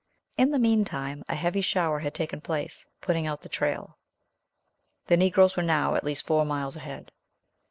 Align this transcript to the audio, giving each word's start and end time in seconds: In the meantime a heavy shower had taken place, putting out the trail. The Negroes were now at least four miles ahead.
In 0.35 0.49
the 0.49 0.57
meantime 0.57 1.23
a 1.29 1.35
heavy 1.35 1.61
shower 1.61 1.99
had 1.99 2.15
taken 2.15 2.41
place, 2.41 2.87
putting 3.01 3.27
out 3.27 3.41
the 3.43 3.49
trail. 3.49 3.99
The 5.05 5.15
Negroes 5.17 5.55
were 5.55 5.61
now 5.61 5.93
at 5.93 6.03
least 6.03 6.25
four 6.25 6.43
miles 6.43 6.75
ahead. 6.75 7.11